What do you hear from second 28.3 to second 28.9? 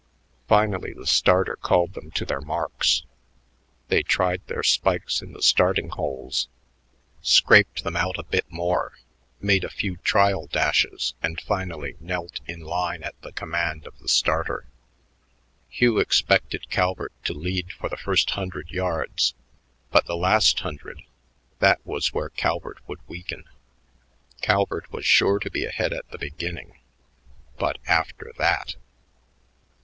that!